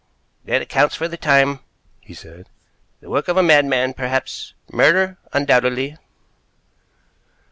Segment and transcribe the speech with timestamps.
[0.45, 1.59] "That accounts for the time,"
[1.99, 2.49] he said.
[3.01, 4.55] "The work of a madman, perhaps.
[4.73, 5.95] Murder, undoubtedly."